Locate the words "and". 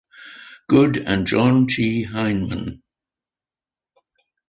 0.97-1.27